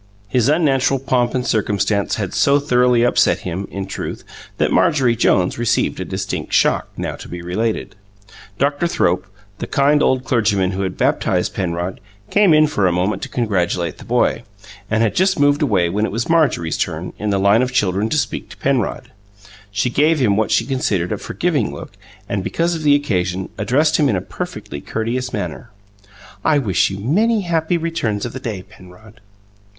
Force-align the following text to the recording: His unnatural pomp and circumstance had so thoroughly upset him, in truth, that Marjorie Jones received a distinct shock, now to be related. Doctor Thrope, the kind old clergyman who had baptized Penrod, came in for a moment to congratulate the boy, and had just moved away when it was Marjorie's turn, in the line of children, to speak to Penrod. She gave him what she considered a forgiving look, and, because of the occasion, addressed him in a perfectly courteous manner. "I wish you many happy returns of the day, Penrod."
His 0.27 0.49
unnatural 0.49 0.99
pomp 0.99 1.35
and 1.35 1.45
circumstance 1.45 2.15
had 2.15 2.33
so 2.33 2.57
thoroughly 2.59 3.03
upset 3.03 3.41
him, 3.41 3.67
in 3.69 3.85
truth, 3.85 4.23
that 4.57 4.71
Marjorie 4.71 5.15
Jones 5.15 5.59
received 5.59 5.99
a 5.99 6.05
distinct 6.05 6.53
shock, 6.53 6.87
now 6.97 7.15
to 7.17 7.27
be 7.29 7.43
related. 7.43 7.95
Doctor 8.57 8.87
Thrope, 8.87 9.27
the 9.59 9.67
kind 9.67 10.01
old 10.01 10.23
clergyman 10.23 10.71
who 10.71 10.81
had 10.81 10.97
baptized 10.97 11.53
Penrod, 11.53 11.99
came 12.31 12.51
in 12.51 12.65
for 12.65 12.87
a 12.87 12.91
moment 12.91 13.21
to 13.21 13.29
congratulate 13.29 13.99
the 13.99 14.03
boy, 14.03 14.41
and 14.89 15.03
had 15.03 15.13
just 15.13 15.39
moved 15.39 15.61
away 15.61 15.87
when 15.87 16.03
it 16.07 16.11
was 16.11 16.27
Marjorie's 16.27 16.79
turn, 16.79 17.13
in 17.19 17.29
the 17.29 17.37
line 17.37 17.61
of 17.61 17.71
children, 17.71 18.09
to 18.09 18.17
speak 18.17 18.49
to 18.49 18.57
Penrod. 18.57 19.11
She 19.69 19.91
gave 19.91 20.17
him 20.17 20.35
what 20.35 20.49
she 20.49 20.65
considered 20.65 21.11
a 21.11 21.19
forgiving 21.19 21.71
look, 21.71 21.91
and, 22.27 22.43
because 22.43 22.73
of 22.73 22.81
the 22.81 22.95
occasion, 22.95 23.49
addressed 23.55 23.97
him 23.97 24.09
in 24.09 24.15
a 24.15 24.21
perfectly 24.21 24.81
courteous 24.81 25.31
manner. 25.31 25.69
"I 26.43 26.57
wish 26.57 26.89
you 26.89 26.97
many 26.97 27.41
happy 27.41 27.77
returns 27.77 28.25
of 28.25 28.33
the 28.33 28.39
day, 28.39 28.63
Penrod." 28.63 29.21